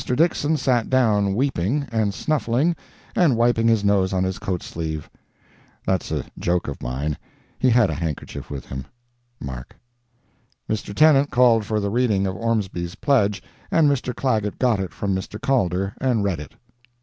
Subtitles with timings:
[0.03, 2.75] Dixson sat down weeping, and snuffling,
[3.15, 5.07] and wiping his nose on his coat sleeve.
[5.85, 9.75] [That's a joke of mine—he had a handkerchief with him.—MARK.]
[10.67, 10.95] Mr.
[10.95, 14.11] Tennant called for the reading of Ormsby's pledge, and Mr.
[14.15, 15.39] Clagett got it from Mr.
[15.39, 16.53] Calder, and read it.